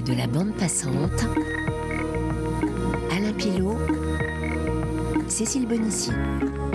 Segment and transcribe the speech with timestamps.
[0.00, 1.26] de la bande passante.
[3.14, 3.76] Alain Pilot,
[5.28, 6.12] Cécile Bonissi.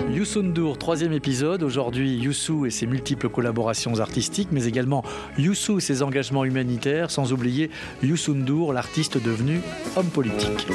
[0.08, 1.64] Youssou N'Dour, troisième épisode.
[1.64, 5.02] Aujourd'hui, Youssou et ses multiples collaborations artistiques, mais également
[5.36, 7.70] Youssou et ses engagements humanitaires, sans oublier
[8.04, 9.62] Youssou N'Dour, l'artiste devenu
[9.96, 10.68] homme politique.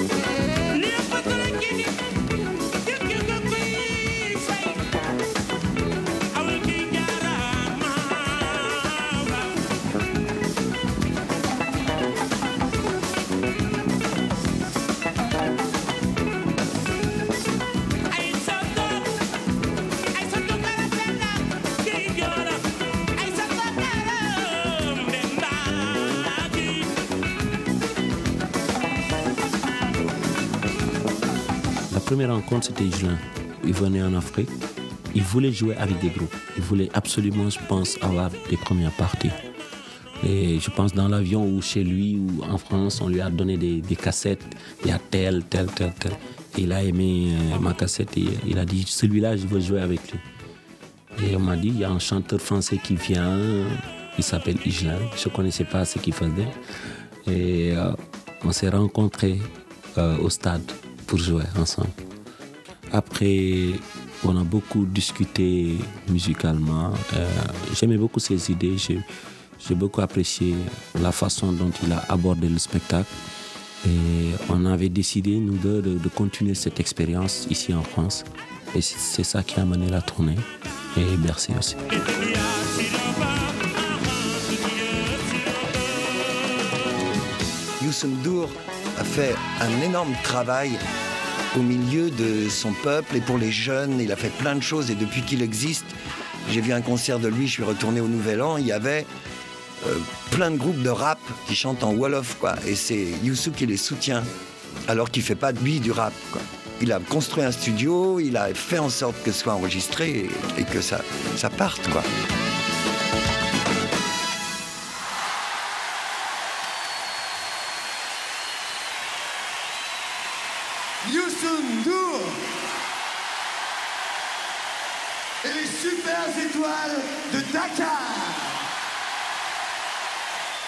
[32.13, 33.17] Première rencontre, c'était Julien.
[33.65, 34.49] Il venait en Afrique.
[35.15, 36.35] Il voulait jouer avec des groupes.
[36.55, 39.31] Il voulait absolument, je pense, avoir des premières parties.
[40.23, 43.57] Et je pense dans l'avion ou chez lui ou en France, on lui a donné
[43.57, 44.45] des, cassettes.
[44.83, 46.11] Il y a tel, tel, tel, tel.
[46.55, 49.81] Et il a aimé euh, ma cassette et il a dit celui-là, je veux jouer
[49.81, 50.19] avec lui.
[51.25, 53.39] Et on m'a dit il y a un chanteur français qui vient,
[54.19, 54.99] il s'appelle Igelin.
[55.17, 56.51] Je ne connaissais pas ce qu'il faisait.
[57.25, 57.91] Et euh,
[58.45, 59.39] on s'est rencontrés
[59.97, 60.61] euh, au stade
[61.13, 61.91] pour jouer ensemble.
[62.91, 63.73] Après,
[64.23, 65.77] on a beaucoup discuté
[66.09, 66.91] musicalement.
[67.13, 67.29] Euh,
[67.75, 68.77] j'aimais beaucoup ses idées.
[68.79, 70.55] J'ai beaucoup apprécié
[70.99, 73.11] la façon dont il a abordé le spectacle.
[73.85, 78.23] Et on avait décidé, nous deux, de, continuer cette expérience ici en France.
[78.75, 80.39] Et c'est ça qui a mené la tournée.
[80.97, 81.75] Et merci aussi.
[87.83, 88.49] Youssou N'Dour
[88.97, 90.71] a fait un énorme travail
[91.57, 93.99] au milieu de son peuple et pour les jeunes.
[93.99, 95.85] Il a fait plein de choses et depuis qu'il existe,
[96.49, 99.05] j'ai vu un concert de lui, je suis retourné au Nouvel An, il y avait
[99.87, 99.95] euh,
[100.31, 102.55] plein de groupes de rap qui chantent en Wolof, quoi.
[102.67, 104.23] Et c'est Youssou qui les soutient,
[104.87, 106.13] alors qu'il fait pas lui du rap.
[106.81, 110.09] Il a construit un studio, il a fait en sorte que ce soit enregistré
[110.57, 111.01] et, et que ça,
[111.37, 111.87] ça parte.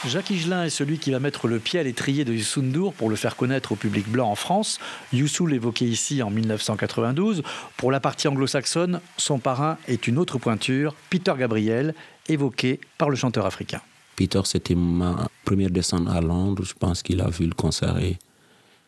[0.07, 3.09] Jacques Higelin est celui qui va mettre le pied à l'étrier de Youssou N'Dour pour
[3.09, 4.79] le faire connaître au public blanc en France.
[5.11, 7.41] Youssou l'évoquait ici en 1992.
[7.75, 11.95] Pour la partie anglo-saxonne, son parrain est une autre pointure, Peter Gabriel,
[12.27, 13.81] évoqué par le chanteur africain.
[14.15, 16.63] Peter, c'était ma première descente à Londres.
[16.63, 18.17] Je pense qu'il a vu le concert et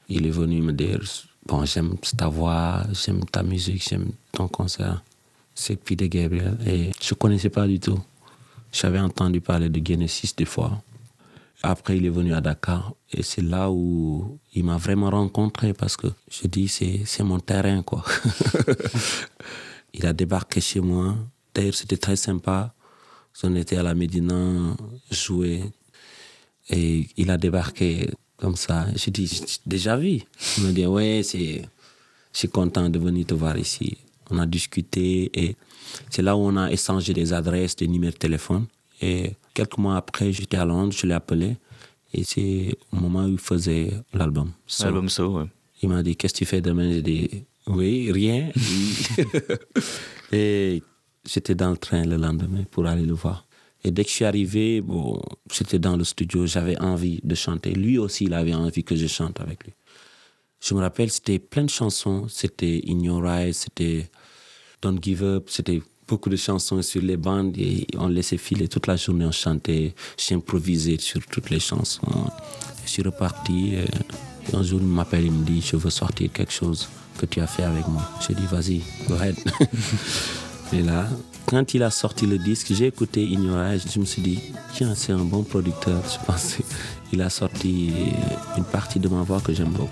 [0.10, 1.00] il est venu me dire
[1.48, 5.04] Bon, j'aime ta voix, j'aime ta musique, j'aime ton concert.
[5.56, 6.58] C'est Peter Gabriel.
[6.68, 8.00] Et je ne connaissais pas du tout.
[8.72, 10.84] J'avais entendu parler de Genesis des fois.
[11.64, 12.94] Après, il est venu à Dakar.
[13.12, 17.82] Et c'est là où il m'a vraiment rencontré parce que je dis, c'est mon terrain,
[17.82, 18.04] quoi.
[19.94, 21.16] il a débarqué chez moi.
[21.54, 22.74] D'ailleurs, c'était très sympa.
[23.44, 24.76] On était à la Médina,
[25.12, 25.64] jouer.
[26.70, 28.86] Et il a débarqué comme ça.
[28.96, 30.22] J'ai dit, déjà vu.
[30.58, 31.64] Il m'a dit, ouais, c'est,
[32.34, 33.98] je suis content de venir te voir ici.
[34.30, 35.56] On a discuté et
[36.10, 38.66] c'est là où on a échangé des adresses, des numéros de téléphone.
[39.02, 41.58] Et quelques mois après, j'étais à Londres, je l'ai appelé.
[42.14, 44.52] Et c'est au moment où il faisait l'album.
[44.82, 45.46] L'album So, ouais.
[45.82, 46.92] Il m'a dit, qu'est-ce que tu fais demain?
[46.92, 48.52] J'ai dit, oui, rien.
[50.32, 50.84] et
[51.26, 53.48] j'étais dans le train le lendemain pour aller le voir.
[53.84, 55.20] Et dès que je suis arrivé, bon,
[55.52, 57.72] j'étais dans le studio, j'avais envie de chanter.
[57.72, 59.74] Lui aussi, il avait envie que je chante avec lui.
[60.60, 62.28] Je me rappelle, c'était plein de chansons.
[62.28, 64.10] C'était In Your Eyes, c'était
[64.82, 68.88] Don't Give Up, c'était beaucoup de chansons sur les bandes et on laissait filer toute
[68.88, 72.02] la journée, on chantait, j'improvisais sur toutes les chansons.
[72.86, 73.76] Je suis reparti.
[73.76, 76.88] Et un jour, il m'appelle, il me dit, je veux sortir quelque chose
[77.18, 78.02] que tu as fait avec moi.
[78.28, 79.36] Je dis, vas-y, go ahead.
[80.74, 81.08] et là,
[81.46, 84.40] quand il a sorti le disque, j'ai écouté Ignorage, je me suis dit,
[84.74, 86.02] tiens, c'est un bon producteur.
[86.10, 86.58] Je pense
[87.10, 87.92] qu'il a sorti
[88.58, 89.90] une partie de ma voix que j'aime beaucoup.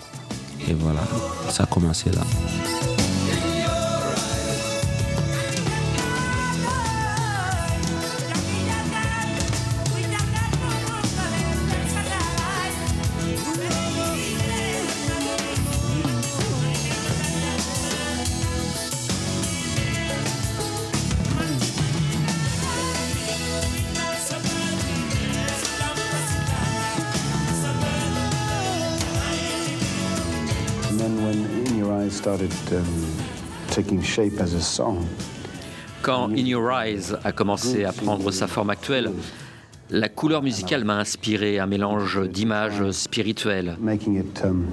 [0.68, 1.03] Et voilà,
[1.50, 2.94] ça a commencé là.
[36.01, 39.12] Quand In Your Eyes a commencé à prendre sa forme actuelle,
[39.92, 43.77] La couleur musicale m'a inspiré un mélange d'images spirituelles.
[44.44, 44.66] Um,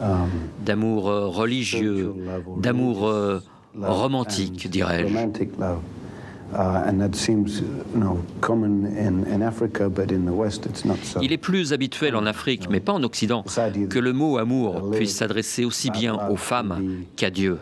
[0.00, 0.28] um,
[0.64, 2.14] d'amour euh, religieux,
[2.58, 3.40] d'amour euh,
[3.82, 5.12] romantique, dirais-je.
[11.22, 13.44] Il est plus habituel en Afrique, mais pas en Occident,
[13.88, 17.58] que le mot amour puisse s'adresser aussi bien aux femmes qu'à Dieu.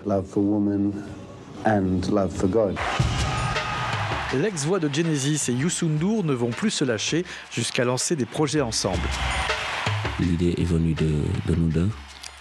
[4.34, 8.60] L'ex-voix de Genesis et Youssou N'Dour ne vont plus se lâcher jusqu'à lancer des projets
[8.60, 9.00] ensemble.
[10.20, 11.88] L'idée est venue de, nous deux.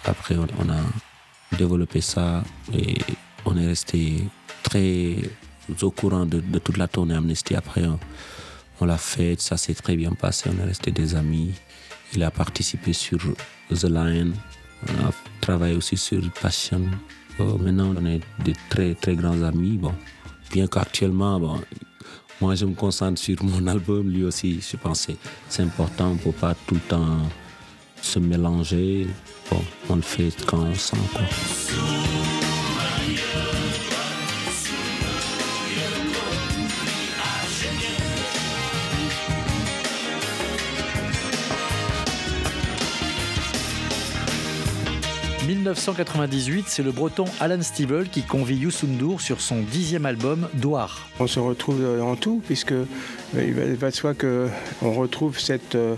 [0.06, 2.98] Après, on a développé ça et
[3.46, 4.26] on est resté
[4.64, 5.16] très
[5.82, 7.56] au courant de, toute la tournée Amnesty.
[7.56, 7.84] Après,
[8.80, 11.54] on, l'a fait, ça s'est très bien passé, on est resté des amis.
[12.14, 13.20] Il a participé sur
[13.70, 14.32] The Lion,
[14.88, 15.12] on a
[15.42, 16.82] travaillé aussi sur Passion.
[17.40, 19.78] maintenant, on est des très très grands amis.
[19.78, 19.94] Bon,
[20.52, 21.62] bien qu'actuellement, bon,
[22.40, 25.14] moi je me concentre sur mon album, lui aussi, je pense que
[25.50, 27.18] c'est important, pour pas tout le temps
[28.02, 29.08] se mélanger.
[29.50, 30.98] Bon, on le fait quand on sent.
[31.14, 32.37] Quoi.
[45.68, 48.88] 1998, c'est le breton Alan Stivell qui convie Youssou
[49.20, 51.10] sur son dixième album, Douar.
[51.20, 52.86] On se retrouve en tout, puisque euh,
[53.36, 55.96] il va de soi qu'on retrouve cette euh,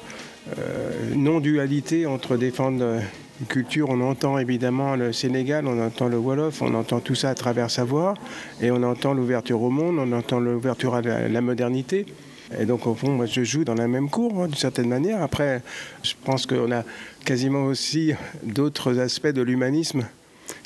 [0.57, 3.00] euh, non-dualité entre défendre
[3.42, 3.89] une culture.
[3.89, 7.69] On entend évidemment le Sénégal, on entend le Wolof, on entend tout ça à travers
[7.69, 8.16] sa voix,
[8.62, 12.07] et on entend l'ouverture au monde, on entend l'ouverture à la modernité.
[12.57, 15.21] Et donc, au fond, moi, je joue dans la même cour, hein, d'une certaine manière.
[15.21, 15.61] Après,
[16.03, 16.83] je pense qu'on a
[17.25, 18.13] quasiment aussi
[18.43, 20.05] d'autres aspects de l'humanisme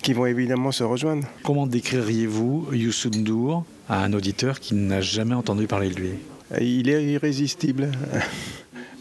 [0.01, 1.27] qui vont évidemment se rejoindre.
[1.43, 6.11] Comment décririez-vous Youssou N'Dour à un auditeur qui n'a jamais entendu parler de lui?
[6.61, 7.91] Il est irrésistible.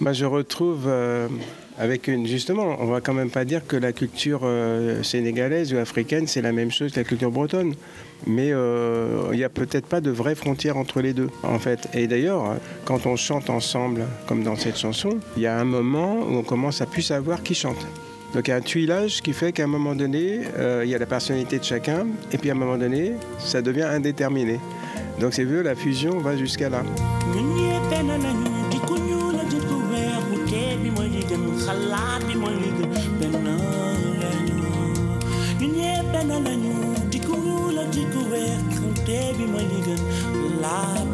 [0.00, 1.28] Moi, je retrouve euh,
[1.78, 2.26] avec une.
[2.26, 6.42] Justement, on va quand même pas dire que la culture euh, sénégalaise ou africaine, c'est
[6.42, 7.74] la même chose que la culture bretonne.
[8.26, 11.88] Mais euh, il n'y a peut-être pas de vraie frontière entre les deux, en fait.
[11.92, 16.20] Et d'ailleurs, quand on chante ensemble, comme dans cette chanson, il y a un moment
[16.20, 17.84] où on commence à plus savoir qui chante.
[18.32, 20.40] Donc il y a un tuilage qui fait qu'à un moment donné,
[20.84, 23.82] il y a la personnalité de chacun, et puis à un moment donné, ça devient
[23.82, 24.58] indéterminé.
[25.20, 26.82] Donc c'est vu, la fusion va jusqu'à là.
[39.50, 39.98] When my get
[40.60, 41.11] life.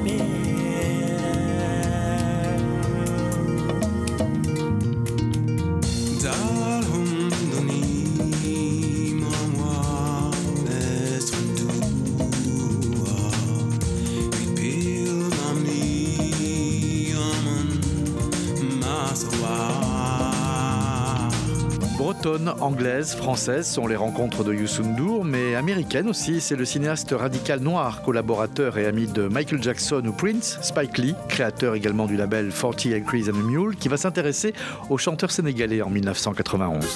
[22.08, 26.40] Gën la bretonne, anglaise, française sont les rencontres de Youssou N'Dour, mais américaine aussi.
[26.40, 31.14] C'est le cinéaste radical noir, collaborateur et ami de Michael Jackson ou Prince, Spike Lee,
[31.28, 34.54] créateur également du label 40 Acres and a Mule, qui va s'intéresser
[34.88, 36.86] au chanteur sénégalais en 1991.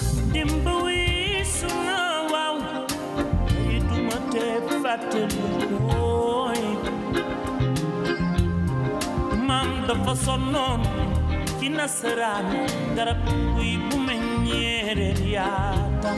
[12.03, 16.13] ñeereen yaata nyereriata.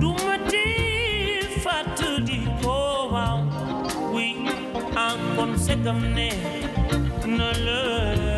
[0.00, 0.66] Dumati
[1.62, 3.26] fatu di kowa
[5.36, 5.52] kon
[7.36, 8.29] no le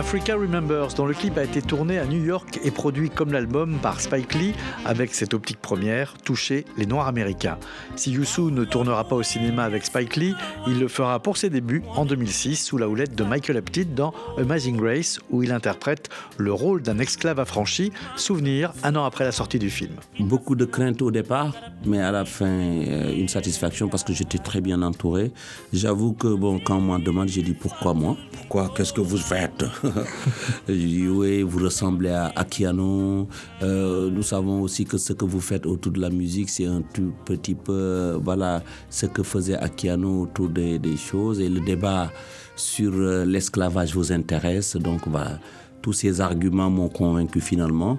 [0.00, 3.76] Africa Remembers, dont le clip a été tourné à New York et produit comme l'album
[3.82, 4.54] par Spike Lee,
[4.86, 7.58] avec cette optique première, toucher les Noirs américains.
[7.96, 10.34] Si Youssou ne tournera pas au cinéma avec Spike Lee,
[10.66, 14.14] il le fera pour ses débuts en 2006 sous la houlette de Michael Apted dans
[14.38, 19.32] Amazing Grace, où il interprète le rôle d'un esclave affranchi, souvenir un an après la
[19.32, 19.92] sortie du film.
[20.18, 21.52] Beaucoup de craintes au départ,
[21.84, 25.30] mais à la fin, euh, une satisfaction parce que j'étais très bien entouré.
[25.74, 28.16] J'avoue que bon, quand on m'en demande, j'ai dit pourquoi moi?
[28.32, 28.72] Pourquoi?
[28.74, 29.62] Qu'est-ce que vous faites?
[30.68, 33.28] oui, vous ressemblez à Akiano.
[33.62, 36.82] Euh, nous savons aussi que ce que vous faites autour de la musique, c'est un
[36.82, 41.40] tout petit peu, voilà, ce que faisait Akiano autour des, choses.
[41.40, 42.10] Et le débat
[42.56, 44.76] sur euh, l'esclavage vous intéresse.
[44.76, 45.38] Donc, voilà,
[45.82, 47.98] tous ces arguments m'ont convaincu finalement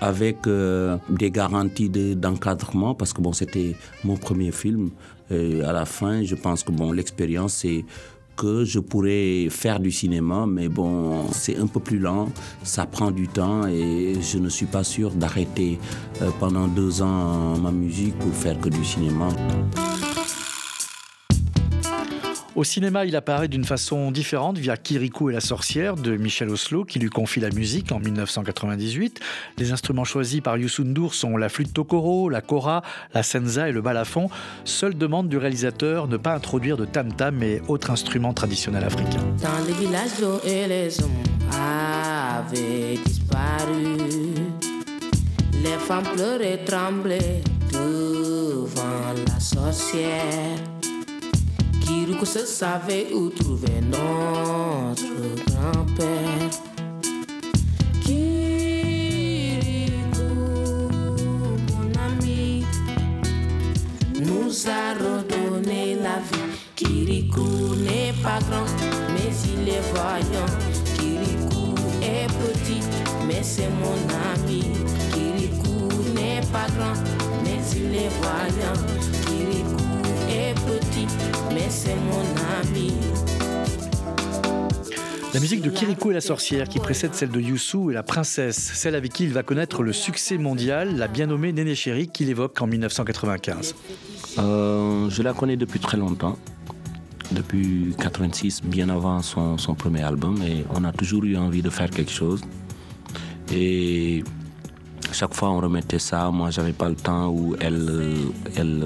[0.00, 4.90] avec euh, des garanties d'encadrement parce que bon c'était mon premier film
[5.30, 7.84] à la fin je pense que bon l'expérience c'est
[8.36, 12.28] que je pourrais faire du cinéma, mais bon, c'est un peu plus lent,
[12.62, 15.78] ça prend du temps et je ne suis pas sûr d'arrêter
[16.22, 19.28] euh, pendant deux ans ma musique pour faire que du cinéma.
[22.56, 26.84] Au cinéma, il apparaît d'une façon différente via Kirikou et la sorcière de Michel Oslo,
[26.84, 29.18] qui lui confie la musique en 1998.
[29.58, 32.82] Les instruments choisis par Youssou N'Dour sont la flûte tokoro, la kora,
[33.12, 34.30] la senza et le balafon.
[34.64, 39.18] Seule demande du réalisateur ne pas introduire de tam-tam et autres instruments traditionnels africains.
[51.86, 55.02] Kirikou se savait où trouver notre
[55.46, 56.50] grand-père.
[58.02, 58.28] Kirikou,
[61.68, 62.64] mon ami,
[64.20, 66.52] nous a redonné la vie.
[66.74, 68.70] Kirikou n'est pas grand,
[69.12, 70.50] mais il est voyant.
[70.96, 72.82] Kirikou est petit,
[73.26, 73.98] mais c'est mon
[74.32, 74.62] ami.
[75.12, 76.96] Kirikou n'est pas grand,
[77.44, 78.78] mais il est voyant.
[79.26, 79.84] Kirikou
[80.28, 81.06] est petit,
[81.64, 82.20] mais c'est mon
[82.60, 82.92] ami.
[85.32, 88.56] La musique de Kirikou et la sorcière, qui précède celle de Youssou et la princesse,
[88.56, 92.28] celle avec qui il va connaître le succès mondial, la bien nommée Néné Chéri, qu'il
[92.28, 93.74] évoque en 1995.
[94.38, 96.38] Euh, je la connais depuis très longtemps,
[97.32, 101.70] depuis 86, bien avant son, son premier album, et on a toujours eu envie de
[101.70, 102.42] faire quelque chose.
[103.52, 104.22] Et
[105.14, 108.16] chaque fois on remettait ça, moi j'avais pas le temps où elle,
[108.56, 108.84] elle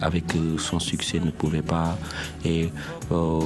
[0.00, 0.24] avec
[0.58, 1.96] son succès ne pouvait pas.
[2.44, 2.70] Et
[3.10, 3.40] euh,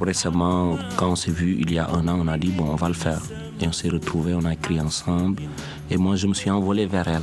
[0.00, 2.76] récemment, quand on s'est vu il y a un an, on a dit bon on
[2.76, 3.20] va le faire.
[3.60, 5.42] Et on s'est retrouvés, on a écrit ensemble.
[5.90, 7.22] Et moi je me suis envolé vers elle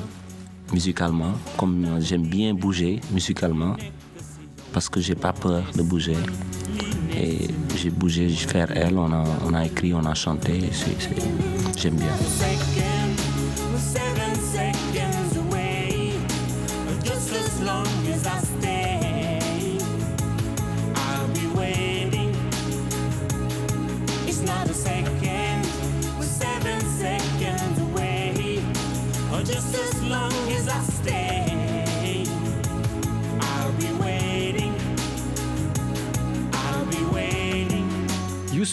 [0.73, 3.77] musicalement, comme j'aime bien bouger musicalement,
[4.73, 6.17] parce que j'ai pas peur de bouger.
[7.15, 7.47] Et
[7.77, 10.61] j'ai bougé vers elle, on a, écrit, on a chanté,
[11.77, 12.72] j'aime bien.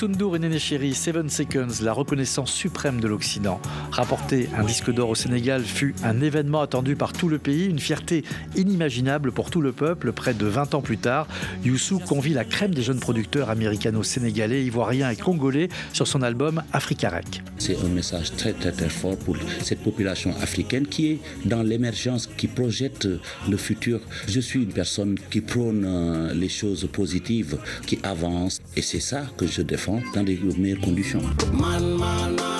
[0.01, 3.61] Youssou N'Dour et Néné Chéri, Seven Seconds, la reconnaissance suprême de l'Occident.
[3.91, 7.79] Rapporter un disque d'or au Sénégal fut un événement attendu par tout le pays, une
[7.79, 8.25] fierté
[8.57, 10.13] inimaginable pour tout le peuple.
[10.13, 11.27] Près de 20 ans plus tard,
[11.65, 17.11] Youssou convie la crème des jeunes producteurs américano-sénégalais, ivoiriens et congolais sur son album Africa
[17.11, 17.43] Rec.
[17.59, 22.27] C'est un message très très très fort pour cette population africaine qui est dans l'émergence,
[22.27, 23.09] qui projette
[23.49, 24.01] le futur.
[24.29, 29.23] Je suis une personne qui prône euh, les choses positives, qui avance et c'est ça
[29.37, 31.23] que je défends dans les meilleures conditions.
[31.53, 32.60] Man, man, man, man,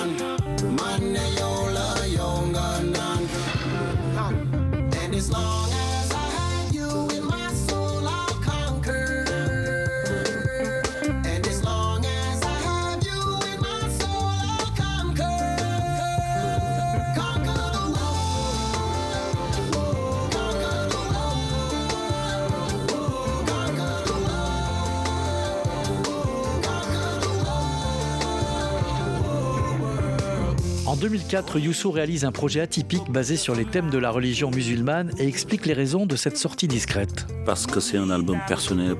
[31.31, 35.25] 2004, Youssou réalise un projet atypique basé sur les thèmes de la religion musulmane et
[35.25, 37.25] explique les raisons de cette sortie discrète.
[37.45, 38.97] Parce que c'est un album personnel.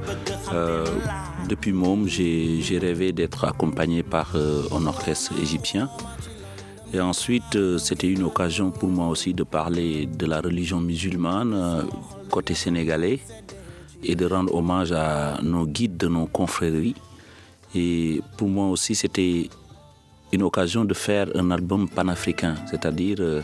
[0.54, 0.86] Euh,
[1.50, 5.90] depuis Môme, j'ai rêvé d'être accompagné par euh, un orchestre égyptien.
[6.94, 11.54] Et ensuite, euh, c'était une occasion pour moi aussi de parler de la religion musulmane
[11.54, 11.84] euh,
[12.30, 13.20] côté sénégalais
[14.06, 16.96] et de rendre hommage à nos guides de nos confréries.
[17.76, 19.50] Et pour moi aussi, c'était
[20.32, 23.42] une occasion de faire un album panafricain, c'est-à-dire euh,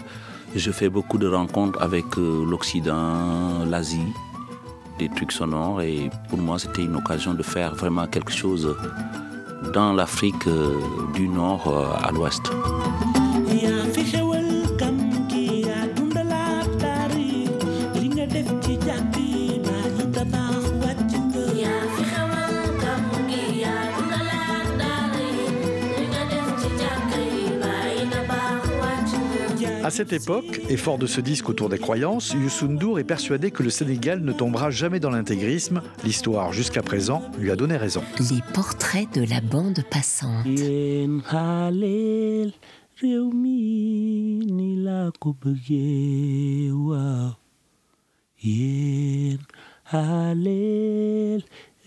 [0.56, 4.14] je fais beaucoup de rencontres avec euh, l'Occident, l'Asie,
[4.98, 8.76] des trucs sonores et pour moi c'était une occasion de faire vraiment quelque chose
[9.74, 10.80] dans l'Afrique euh,
[11.14, 11.68] du Nord
[12.04, 12.52] à l'Ouest.
[29.98, 33.64] Cette époque, et fort de ce disque autour des croyances, Youssou N'Dour est persuadé que
[33.64, 35.82] le Sénégal ne tombera jamais dans l'intégrisme.
[36.04, 38.04] L'histoire, jusqu'à présent, lui a donné raison.
[38.20, 40.46] Les portraits de la bande passante.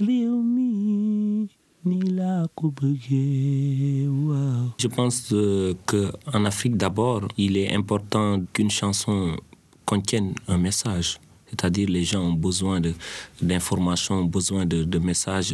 [0.00, 1.48] réew mi
[4.78, 9.36] Je pense euh, qu'en Afrique d'abord, il est important qu'une chanson
[9.86, 11.18] contienne un message.
[11.48, 12.80] C'est-à-dire les gens ont besoin
[13.42, 15.52] d'informations, ont besoin de, de, messages.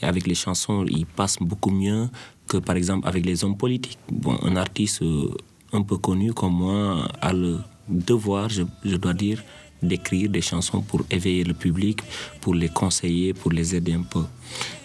[0.00, 2.08] Et avec les chansons, ils passent beaucoup mieux
[2.46, 3.98] que par exemple avec les hommes politiques.
[4.10, 5.28] Bon, un artiste euh,
[5.72, 9.42] un peu connu comme moi a le devoir, je, je dois dire,
[9.82, 12.00] d'écrire des chansons pour éveiller le public,
[12.40, 14.24] pour les conseiller, pour les aider un peu.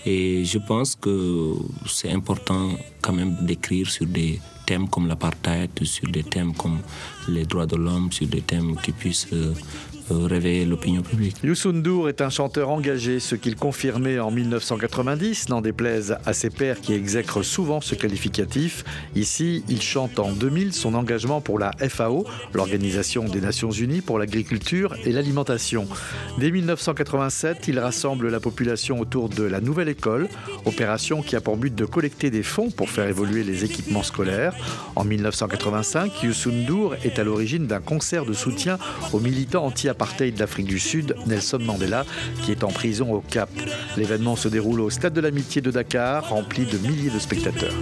[0.05, 1.53] Et je pense que
[1.87, 6.79] c'est important quand même d'écrire sur des thèmes comme l'apartheid, sur des thèmes comme
[7.27, 9.53] les droits de l'homme, sur des thèmes qui puissent euh,
[10.11, 11.37] réveiller l'opinion publique.
[12.09, 16.93] Est un chanteur engagé, ce qu'il confirmait en 1990, n'en déplaise à ses pairs qui
[16.93, 18.83] exècrent souvent ce qualificatif.
[19.15, 24.17] Ici, il chante en 2000 son engagement pour la FAO, l'Organisation des Nations Unies pour
[24.17, 25.87] l'agriculture et l'alimentation.
[26.39, 30.27] Dès 1987, il rassemble la population autour de la Nouvelle École,
[30.65, 34.55] opération qui a pour but de collecter des fonds pour faire évoluer les équipements scolaires.
[34.95, 36.51] En 1985, Youssou
[37.03, 38.79] est à l'origine d'un concert de soutien
[39.13, 39.98] aux militants anti-apartheid
[40.35, 42.05] d'Afrique du Sud, Nelson Mandela,
[42.43, 43.49] qui est en prison au Cap.
[43.97, 47.73] L'événement se déroule au Stade de l'Amitié de Dakar, rempli de milliers de spectateurs.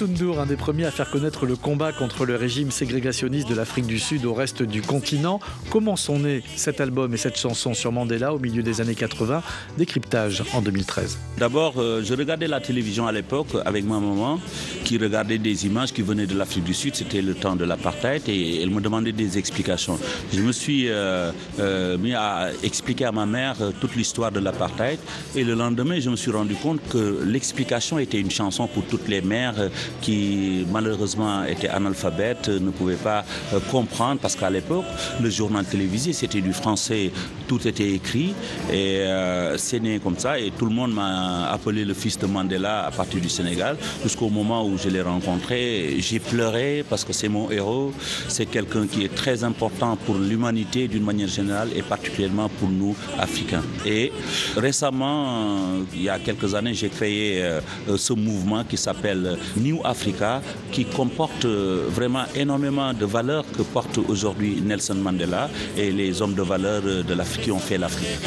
[0.00, 3.54] Youssou N'Dour, un des premiers à faire connaître le combat contre le régime ségrégationniste de
[3.56, 5.40] l'Afrique du Sud au reste du continent.
[5.70, 9.42] Comment sont nés cet album et cette chanson sur Mandela au milieu des années 80
[9.76, 11.18] Décryptage en 2013.
[11.38, 14.38] D'abord, euh, je regardais la télévision à l'époque avec ma maman
[14.84, 16.94] qui regardait des images qui venaient de l'Afrique du Sud.
[16.94, 19.98] C'était le temps de l'apartheid et elle me demandait des explications.
[20.32, 25.00] Je me suis euh, euh, mis à expliquer à ma mère toute l'histoire de l'apartheid
[25.34, 29.08] et le lendemain, je me suis rendu compte que l'explication était une chanson pour toutes
[29.08, 29.56] les mères
[30.00, 34.84] qui malheureusement étaient analphabètes, ne pouvaient pas euh, comprendre parce qu'à l'époque,
[35.20, 37.10] le journal télévisé c'était du français,
[37.46, 38.34] tout était écrit
[38.72, 42.26] et euh, c'est né comme ça et tout le monde m'a appelé le fils de
[42.26, 45.96] Mandela à partir du Sénégal jusqu'au moment où je l'ai rencontré.
[45.98, 47.92] J'ai pleuré parce que c'est mon héros,
[48.28, 52.94] c'est quelqu'un qui est très important pour l'humanité d'une manière générale et particulièrement pour nous
[53.18, 53.64] Africains.
[53.86, 54.12] Et
[54.56, 55.58] récemment,
[55.94, 57.60] il y a quelques années, j'ai créé euh,
[57.96, 60.40] ce mouvement qui s'appelle New Africa
[60.72, 66.34] qui comporte euh, vraiment énormément de valeurs que porte aujourd'hui Nelson Mandela et les hommes
[66.34, 68.18] de valeur euh, de l'Afrique qui ont fait l'Afrique.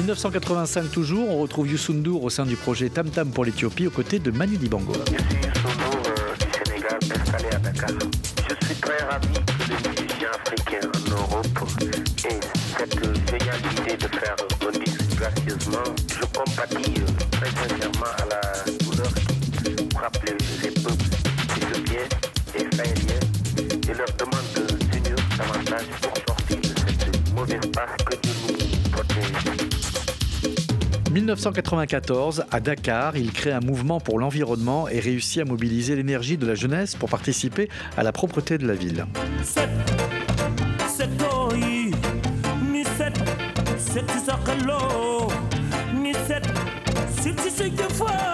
[0.00, 3.90] 1985 toujours, on retrouve Youssou N'Dour au sein du projet Tam Tam pour l'Éthiopie aux
[3.90, 4.92] côtés de Manu Dibango.
[6.64, 7.90] Sénégal installé à Dakar.
[7.90, 11.46] Je suis très ravi que les musiciens africains en Europe
[11.82, 12.40] aient
[12.78, 12.94] cette
[13.28, 15.88] géniale idée de faire un disque gracieusement.
[16.08, 18.40] Je compatis euh, très sincèrement à la
[18.84, 19.12] douleur
[19.62, 21.10] qui frappe les, les peuples
[21.56, 22.08] éthiopiens
[22.54, 23.24] et sahéliens
[23.58, 28.56] et leur demande de s'unir davantage pour sortir de cette mauvaise passe que Dieu nous
[28.90, 29.44] protège.
[31.12, 36.46] 1994, à Dakar, il crée un mouvement pour l'environnement et réussit à mobiliser l'énergie de
[36.46, 39.04] la jeunesse pour participer à la propreté de la ville.
[39.44, 39.68] Setoi,
[42.72, 42.84] ni
[47.60, 48.29] Take the fire.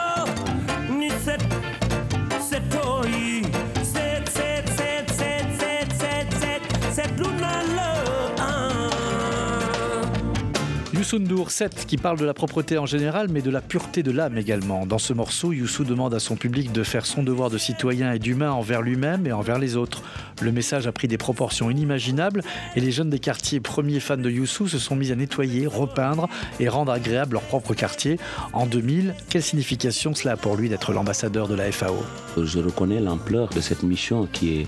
[11.06, 14.10] Youssou N'Dour 7 qui parle de la propreté en général mais de la pureté de
[14.10, 14.86] l'âme également.
[14.86, 18.18] Dans ce morceau, Youssou demande à son public de faire son devoir de citoyen et
[18.18, 20.02] d'humain envers lui-même et envers les autres.
[20.42, 22.42] Le message a pris des proportions inimaginables
[22.74, 26.28] et les jeunes des quartiers premiers fans de Youssou se sont mis à nettoyer, repeindre
[26.58, 28.18] et rendre agréable leur propre quartier.
[28.52, 32.04] En 2000, quelle signification cela a pour lui d'être l'ambassadeur de la FAO
[32.36, 34.66] Je reconnais l'ampleur de cette mission qui est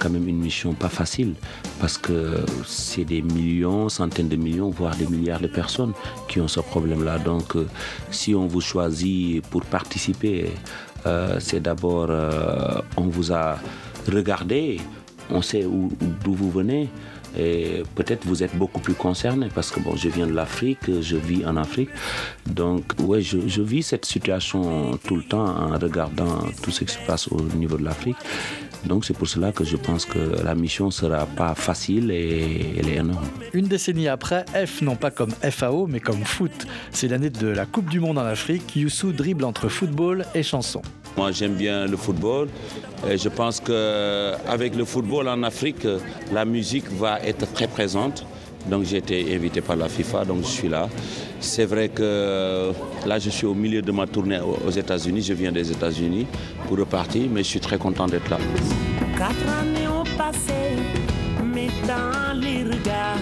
[0.00, 1.34] quand même une mission pas facile
[1.80, 5.92] parce que c'est des millions, centaines de millions, voire des milliards de personnes
[6.28, 7.18] qui ont ce problème-là.
[7.18, 7.66] Donc euh,
[8.10, 10.50] si on vous choisit pour participer,
[11.06, 13.58] euh, c'est d'abord euh, on vous a
[14.10, 14.80] regardé,
[15.30, 15.92] on sait où-
[16.24, 16.88] d'où vous venez.
[17.38, 21.14] Et peut-être vous êtes beaucoup plus concerné parce que bon, je viens de l'Afrique, je
[21.14, 21.90] vis en Afrique.
[22.60, 26.98] Donc, ouais, je vis cette situation tout le temps en regardant tout ce qui se
[27.06, 28.16] passe au niveau de l'Afrique.
[28.86, 32.76] Donc c'est pour cela que je pense que la mission ne sera pas facile et
[32.78, 33.26] elle est énorme.
[33.52, 36.66] Une décennie après, F non pas comme FAO mais comme foot.
[36.90, 38.76] C'est l'année de la Coupe du Monde en Afrique.
[38.76, 40.82] Youssou dribble entre football et chanson.
[41.16, 42.48] Moi j'aime bien le football
[43.08, 45.86] et je pense qu'avec le football en Afrique,
[46.32, 48.24] la musique va être très présente.
[48.68, 50.88] Donc j'ai été invité par la FIFA, donc je suis là.
[51.40, 52.72] C'est vrai que
[53.06, 56.26] là je suis au milieu de ma tournée aux États-Unis, je viens des États-Unis
[56.68, 58.38] pour repartir, mais je suis très content d'être là.
[59.16, 60.54] Quatre années ont passé,
[61.44, 63.18] mais dans les regards,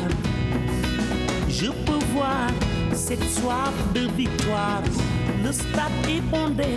[1.49, 2.51] je peux voir
[2.93, 4.83] cette soif de victoire.
[5.45, 6.75] Le stade est bondé,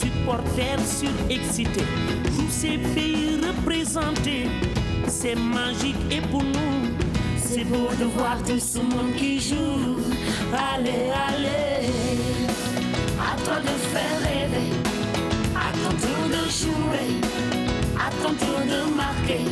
[0.00, 1.86] supporters surexcités,
[2.24, 4.48] tous ces pays représentés,
[5.06, 6.81] c'est magique et pour nous.
[7.54, 10.00] C'est beau de voir tout ce monde qui joue.
[10.54, 11.90] Allez, allez,
[13.20, 14.70] à toi de faire rêver,
[15.54, 17.20] à ton tour de jouer,
[18.00, 19.44] à ton tour de marquer,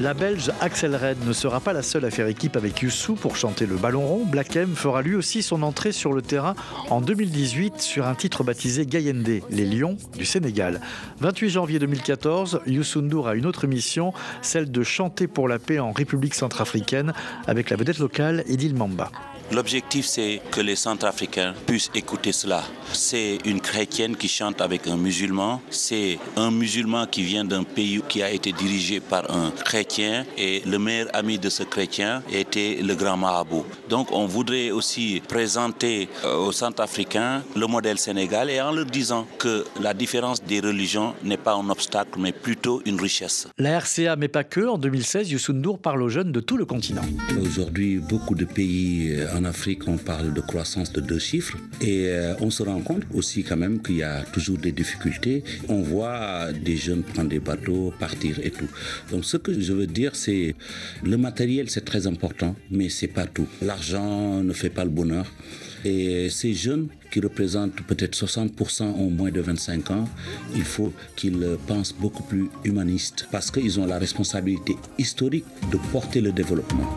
[0.00, 3.36] La Belge Axel Red ne sera pas la seule à faire équipe avec Youssou pour
[3.36, 4.24] chanter le ballon rond.
[4.24, 6.54] Black M fera lui aussi son entrée sur le terrain
[6.88, 10.80] en 2018 sur un titre baptisé Gayende, les Lions du Sénégal.
[11.18, 15.80] 28 janvier 2014, Youssou N'Dour a une autre mission, celle de chanter pour la paix
[15.80, 17.12] en République centrafricaine
[17.46, 19.10] avec la vedette locale Edil Mamba.
[19.52, 22.62] L'objectif, c'est que les Centrafricains puissent écouter cela.
[22.92, 25.60] C'est une chrétienne qui chante avec un musulman.
[25.70, 30.62] C'est un musulman qui vient d'un pays qui a été dirigé par un chrétien et
[30.66, 33.66] le meilleur ami de ce chrétien était le grand marabout.
[33.88, 39.64] Donc on voudrait aussi présenter aux Centrafricains le modèle sénégal et en leur disant que
[39.80, 43.48] la différence des religions n'est pas un obstacle mais plutôt une richesse.
[43.58, 46.66] La RCA, mais pas que, en 2016, Youssou N'Dour parle aux jeunes de tout le
[46.66, 47.02] continent.
[47.40, 52.34] Aujourd'hui, beaucoup de pays en Afrique, on parle de croissance de deux chiffres et euh,
[52.40, 55.44] on se rend compte aussi quand même qu'il y a toujours des difficultés.
[55.68, 58.68] On voit des jeunes prendre des bateaux, partir et tout.
[59.10, 60.54] Donc ce que je veux dire, c'est
[61.02, 63.46] le matériel, c'est très important, mais c'est pas tout.
[63.62, 65.26] L'argent ne fait pas le bonheur.
[65.84, 70.08] Et ces jeunes qui représentent peut-être 60% ont moins de 25 ans,
[70.54, 76.20] il faut qu'ils pensent beaucoup plus humaniste parce qu'ils ont la responsabilité historique de porter
[76.20, 76.94] le développement.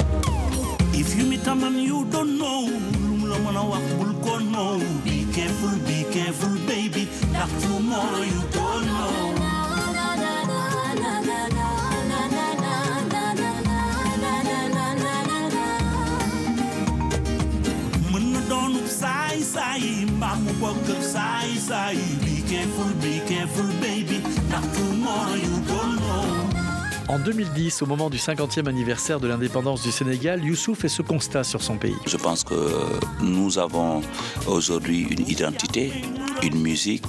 [3.54, 4.80] gonna walk, no.
[5.04, 7.06] Be careful, be careful, baby.
[7.34, 9.44] That tomorrow you don't know.
[22.22, 24.20] Be careful, be careful, baby.
[24.50, 25.53] Not tomorrow you
[27.10, 31.44] En 2010, au moment du 50e anniversaire de l'indépendance du Sénégal, Youssou fait ce constat
[31.44, 31.96] sur son pays.
[32.08, 32.72] Je pense que
[33.22, 34.02] nous avons
[34.48, 35.92] aujourd'hui une identité,
[36.42, 37.04] une musique,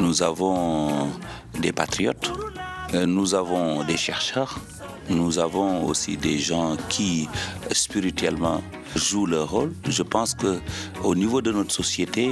[0.00, 1.08] nous avons
[1.60, 2.32] des patriotes,
[2.94, 4.58] euh, nous avons des chercheurs,
[5.12, 7.28] nous avons aussi des gens qui
[7.72, 8.62] spirituellement
[8.94, 9.72] jouent leur rôle.
[9.88, 10.60] Je pense que
[11.02, 12.30] au niveau de notre société,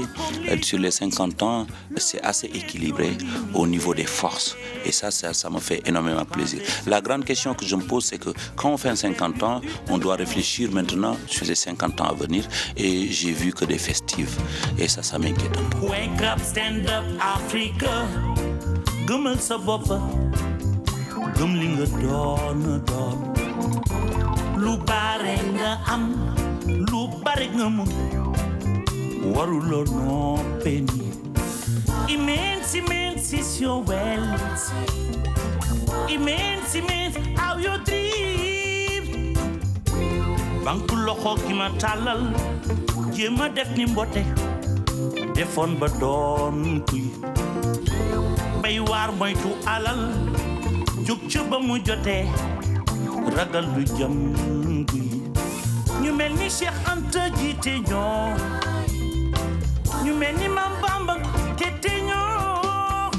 [0.49, 1.67] euh, sur les 50 ans,
[1.97, 3.17] c'est assez équilibré
[3.55, 4.57] au niveau des forces.
[4.85, 6.61] Et ça, ça, ça me fait énormément plaisir.
[6.87, 9.99] La grande question que je me pose, c'est que quand on fait 50 ans, on
[9.99, 12.47] doit réfléchir maintenant sur les 50 ans à venir.
[12.77, 14.37] Et j'ai vu que des festives.
[14.79, 15.87] Et ça, ça m'inquiète un peu.
[15.87, 18.07] Wake up, stand up, Africa.
[21.37, 21.39] Gëmal sa bopp.
[21.39, 23.19] Gëm li nga doon doon.
[24.57, 26.05] Lu bare nga am,
[26.91, 27.69] lu bare nga.
[32.09, 34.73] Immense, immense is your wealth.
[36.09, 39.35] Immense, immense how you dream.
[40.65, 42.33] Banku loxo ma tàllal.
[43.15, 44.23] Jéem a def ni mbote.
[45.35, 47.11] Defoon ba doon kuy.
[48.63, 50.01] Bay waar moytu alal.
[51.11, 52.25] Jóg ca ba mu jotee.
[53.37, 54.15] Ragal du jam
[54.87, 55.11] guy.
[56.03, 56.13] Ñu
[56.49, 57.23] Cheikh Anta
[57.91, 58.31] ñoo.
[60.05, 60.13] Ñu
[60.83, 61.15] Bamba
[61.59, 63.11] tete ñoo.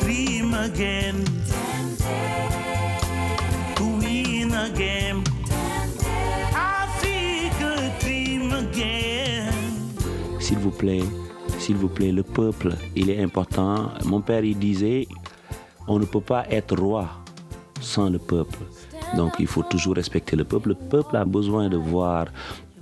[0.00, 1.33] Dream again.
[10.84, 11.04] Plaît,
[11.58, 13.90] s'il vous plaît, le peuple, il est important.
[14.04, 15.08] Mon père, il disait,
[15.88, 17.08] on ne peut pas être roi
[17.80, 18.58] sans le peuple.
[19.16, 20.70] Donc il faut toujours respecter le peuple.
[20.70, 22.26] Le peuple a besoin de voir,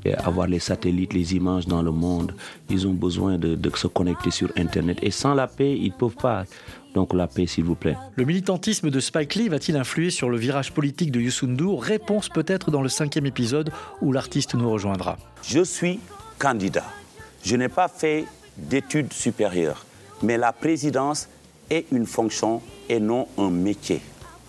[0.06, 2.34] euh, avoir les satellites, les images dans le monde.
[2.70, 4.98] Ils ont besoin de, de se connecter sur Internet.
[5.02, 6.44] Et sans la paix, ils ne peuvent pas.
[6.94, 7.96] Donc la paix, s'il vous plaît.
[8.16, 12.70] Le militantisme de Spike Lee va-t-il influer sur le virage politique de Youssou Réponse peut-être
[12.72, 15.16] dans le cinquième épisode où l'artiste nous rejoindra.
[15.42, 16.00] Je suis
[16.38, 17.01] candidat.
[17.42, 18.24] Je n'ai pas fait
[18.56, 19.84] d'études supérieures,
[20.22, 21.28] mais la présidence
[21.70, 24.00] est une fonction et non un métier.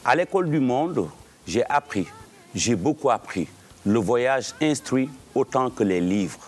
[0.05, 1.07] À l'école du monde,
[1.47, 2.07] j'ai appris,
[2.53, 3.47] j'ai beaucoup appris.
[3.85, 6.39] Le voyage instruit autant que les livres.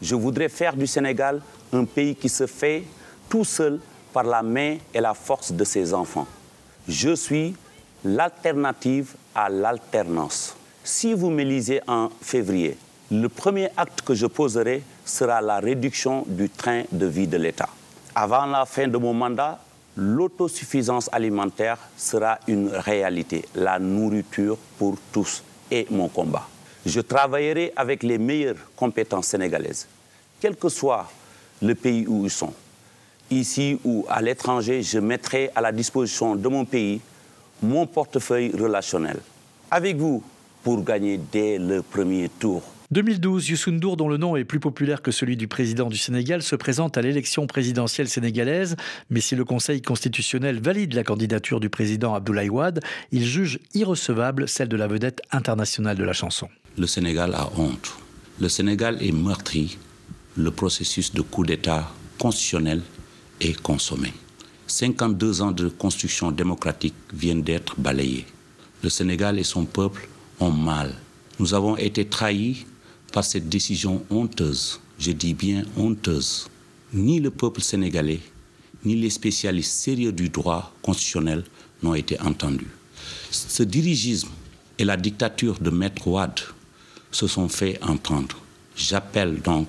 [0.00, 1.40] Je voudrais faire du Sénégal
[1.72, 2.82] un pays qui se fait
[3.28, 3.80] tout seul
[4.12, 6.26] par la main et la force de ses enfants.
[6.88, 7.54] Je suis
[8.04, 10.56] l'alternative à l'alternance.
[10.84, 12.76] Si vous me lisez en février,
[13.12, 17.68] le premier acte que je poserai sera la réduction du train de vie de l'État.
[18.14, 19.60] Avant la fin de mon mandat,
[19.96, 26.48] l'autosuffisance alimentaire sera une réalité, la nourriture pour tous est mon combat.
[26.86, 29.86] Je travaillerai avec les meilleures compétences sénégalaises,
[30.40, 31.06] quel que soit
[31.60, 32.54] le pays où ils sont.
[33.30, 37.00] Ici ou à l'étranger, je mettrai à la disposition de mon pays
[37.62, 39.20] mon portefeuille relationnel.
[39.70, 40.22] Avec vous
[40.62, 42.62] pour gagner dès le premier tour.
[42.92, 46.42] 2012, Youssou N'Dour, dont le nom est plus populaire que celui du président du Sénégal,
[46.42, 48.76] se présente à l'élection présidentielle sénégalaise.
[49.08, 54.46] Mais si le Conseil constitutionnel valide la candidature du président Abdoulaye Wade, il juge irrecevable
[54.46, 56.50] celle de la vedette internationale de la chanson.
[56.76, 57.94] Le Sénégal a honte.
[58.38, 59.78] Le Sénégal est meurtri.
[60.36, 62.82] Le processus de coup d'État constitutionnel
[63.40, 64.12] est consommé.
[64.66, 68.26] 52 ans de construction démocratique viennent d'être balayés.
[68.82, 70.92] Le Sénégal et son peuple ont mal.
[71.38, 72.66] Nous avons été trahis
[73.12, 74.80] par cette décision honteuse.
[74.98, 76.48] Je dis bien honteuse.
[76.92, 78.20] Ni le peuple sénégalais,
[78.84, 81.44] ni les spécialistes sérieux du droit constitutionnel
[81.82, 82.70] n'ont été entendus.
[83.30, 84.28] Ce dirigisme
[84.78, 86.38] et la dictature de Maître Ouad
[87.10, 88.36] se sont fait entendre.
[88.76, 89.68] J'appelle donc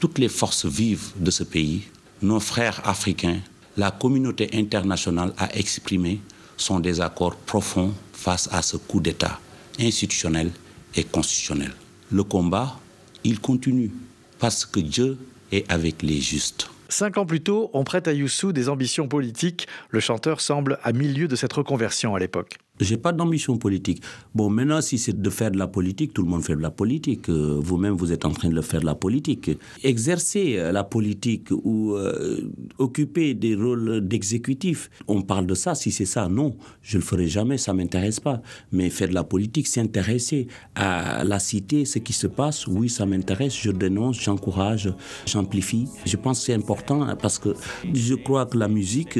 [0.00, 1.82] toutes les forces vives de ce pays,
[2.22, 3.40] nos frères africains,
[3.76, 6.20] la communauté internationale à exprimer
[6.56, 9.40] son désaccord profond face à ce coup d'État
[9.78, 10.50] institutionnel
[10.94, 11.72] et constitutionnel.
[12.10, 12.78] Le combat,
[13.24, 13.90] il continue
[14.38, 15.18] parce que Dieu
[15.52, 16.70] est avec les justes.
[16.88, 19.68] Cinq ans plus tôt, on prête à Youssou des ambitions politiques.
[19.90, 22.58] Le chanteur semble à milieu de cette reconversion à l'époque.
[22.80, 24.02] J'ai pas d'ambition politique.
[24.34, 26.70] Bon, maintenant, si c'est de faire de la politique, tout le monde fait de la
[26.70, 27.28] politique.
[27.28, 29.50] Euh, Vous-même, vous êtes en train de faire de la politique.
[29.82, 32.40] Exercer euh, la politique ou euh,
[32.78, 35.74] occuper des rôles d'exécutif, on parle de ça.
[35.74, 37.58] Si c'est ça, non, je le ferai jamais.
[37.58, 38.40] Ça m'intéresse pas.
[38.70, 43.06] Mais faire de la politique, s'intéresser à la cité, ce qui se passe, oui, ça
[43.06, 43.56] m'intéresse.
[43.60, 44.92] Je dénonce, j'encourage,
[45.26, 45.88] j'amplifie.
[46.04, 47.50] Je pense que c'est important parce que
[47.92, 49.18] je crois que la musique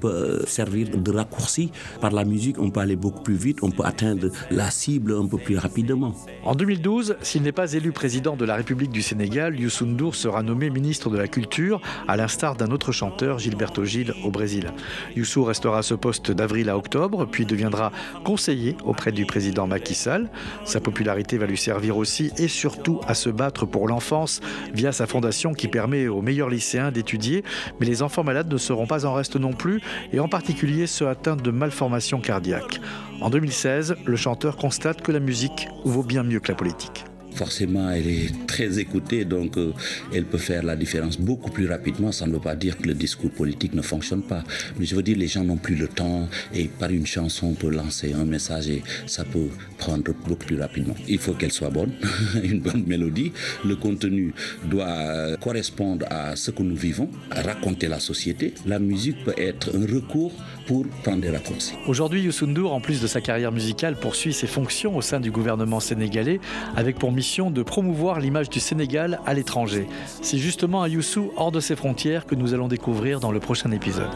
[0.00, 1.70] peut servir de raccourci.
[2.00, 5.26] Par la musique, on peut aller beaucoup plus vite, on peut atteindre la cible un
[5.26, 6.14] peu plus rapidement.
[6.44, 10.42] En 2012, s'il n'est pas élu président de la République du Sénégal, Youssou N'Dour sera
[10.42, 14.72] nommé ministre de la Culture, à l'instar d'un autre chanteur, Gilberto Gil, au Brésil.
[15.16, 17.92] Youssou restera à ce poste d'avril à octobre, puis deviendra
[18.24, 20.30] conseiller auprès du président Macky Sall.
[20.64, 24.40] Sa popularité va lui servir aussi et surtout à se battre pour l'enfance
[24.74, 27.44] via sa fondation qui permet aux meilleurs lycéens d'étudier.
[27.80, 29.80] Mais les enfants malades ne seront pas en reste non plus,
[30.12, 32.80] et en particulier ceux atteints de malformations cardiaques.
[33.20, 37.04] En 2016, le chanteur constate que la musique vaut bien mieux que la politique.
[37.34, 39.72] Forcément, elle est très écoutée, donc euh,
[40.14, 42.12] elle peut faire la différence beaucoup plus rapidement.
[42.12, 44.44] Ça ne veut pas dire que le discours politique ne fonctionne pas.
[44.78, 47.54] Mais je veux dire, les gens n'ont plus le temps et par une chanson, on
[47.54, 50.94] peut lancer un message et ça peut prendre beaucoup plus rapidement.
[51.08, 51.92] Il faut qu'elle soit bonne,
[52.42, 53.32] une bonne mélodie.
[53.64, 58.54] Le contenu doit correspondre à ce que nous vivons, raconter la société.
[58.66, 60.32] La musique peut être un recours
[60.66, 61.72] pour prendre des raccourcis.
[61.86, 65.30] Aujourd'hui, Youssou N'Dour, en plus de sa carrière musicale, poursuit ses fonctions au sein du
[65.30, 66.40] gouvernement sénégalais
[66.76, 69.86] avec pour mission de promouvoir l'image du Sénégal à l'étranger.
[70.22, 73.70] C'est justement à Youssou, hors de ses frontières, que nous allons découvrir dans le prochain
[73.70, 74.10] épisode.